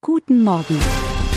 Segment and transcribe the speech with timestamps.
[0.00, 0.78] Guten Morgen.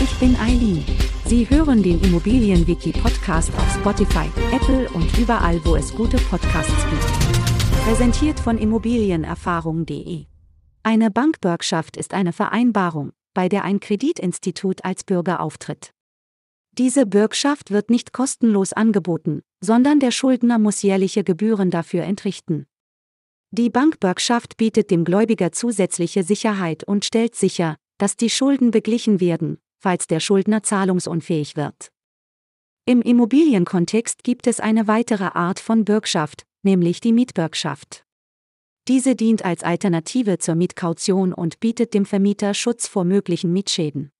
[0.00, 0.84] Ich bin Eileen.
[1.26, 7.84] Sie hören den Immobilienwiki-Podcast auf Spotify, Apple und überall, wo es gute Podcasts gibt.
[7.84, 10.26] Präsentiert von Immobilienerfahrung.de.
[10.84, 15.90] Eine Bankbürgschaft ist eine Vereinbarung, bei der ein Kreditinstitut als Bürger auftritt.
[16.70, 22.66] Diese Bürgschaft wird nicht kostenlos angeboten, sondern der Schuldner muss jährliche Gebühren dafür entrichten.
[23.50, 29.58] Die Bankbürgschaft bietet dem Gläubiger zusätzliche Sicherheit und stellt sicher, dass die Schulden beglichen werden,
[29.78, 31.92] falls der Schuldner zahlungsunfähig wird.
[32.84, 38.04] Im Immobilienkontext gibt es eine weitere Art von Bürgschaft, nämlich die Mietbürgschaft.
[38.88, 44.10] Diese dient als Alternative zur Mietkaution und bietet dem Vermieter Schutz vor möglichen Mietschäden.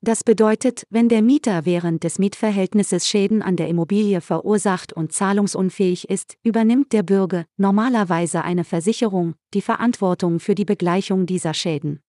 [0.00, 6.08] Das bedeutet, wenn der Mieter während des Mietverhältnisses Schäden an der Immobilie verursacht und zahlungsunfähig
[6.08, 12.00] ist, übernimmt der Bürger normalerweise eine Versicherung die Verantwortung für die Begleichung dieser Schäden.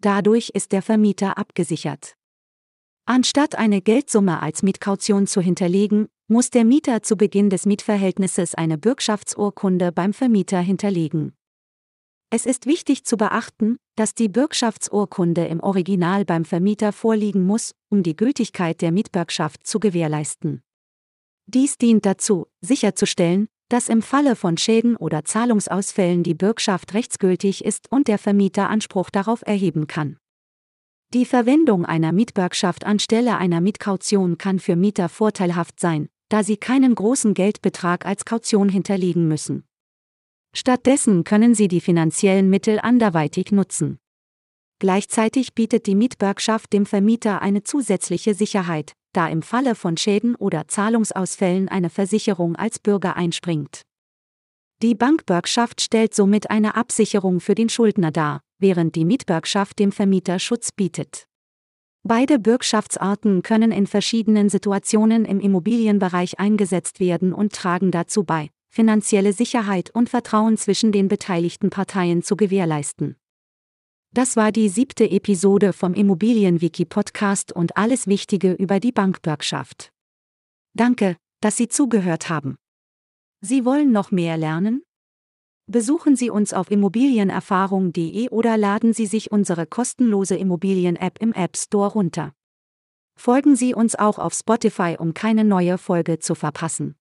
[0.00, 2.16] Dadurch ist der Vermieter abgesichert.
[3.06, 8.78] Anstatt eine Geldsumme als Mietkaution zu hinterlegen, muss der Mieter zu Beginn des Mietverhältnisses eine
[8.78, 11.32] Bürgschaftsurkunde beim Vermieter hinterlegen.
[12.30, 18.02] Es ist wichtig zu beachten, dass die Bürgschaftsurkunde im Original beim Vermieter vorliegen muss, um
[18.02, 20.62] die Gültigkeit der Mietbürgschaft zu gewährleisten.
[21.46, 27.90] Dies dient dazu, sicherzustellen, dass im Falle von Schäden oder Zahlungsausfällen die Bürgschaft rechtsgültig ist
[27.90, 30.18] und der Vermieter Anspruch darauf erheben kann.
[31.14, 36.94] Die Verwendung einer Mietbürgschaft anstelle einer Mietkaution kann für Mieter vorteilhaft sein, da sie keinen
[36.94, 39.64] großen Geldbetrag als Kaution hinterlegen müssen.
[40.52, 43.98] Stattdessen können sie die finanziellen Mittel anderweitig nutzen.
[44.78, 50.68] Gleichzeitig bietet die Mietbürgschaft dem Vermieter eine zusätzliche Sicherheit, da im Falle von Schäden oder
[50.68, 53.82] Zahlungsausfällen eine Versicherung als Bürger einspringt.
[54.82, 60.38] Die Bankbürgschaft stellt somit eine Absicherung für den Schuldner dar, während die Mietbürgschaft dem Vermieter
[60.38, 61.26] Schutz bietet.
[62.02, 69.32] Beide Bürgschaftsarten können in verschiedenen Situationen im Immobilienbereich eingesetzt werden und tragen dazu bei, finanzielle
[69.32, 73.16] Sicherheit und Vertrauen zwischen den beteiligten Parteien zu gewährleisten.
[74.12, 79.92] Das war die siebte Episode vom Immobilienwiki Podcast und alles Wichtige über die Bankbürgschaft.
[80.74, 82.56] Danke, dass Sie zugehört haben.
[83.40, 84.82] Sie wollen noch mehr lernen?
[85.66, 91.90] Besuchen Sie uns auf immobilienerfahrung.de oder laden Sie sich unsere kostenlose Immobilien-App im App Store
[91.90, 92.32] runter.
[93.18, 96.96] Folgen Sie uns auch auf Spotify, um keine neue Folge zu verpassen.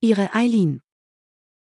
[0.00, 0.82] Ihre Eileen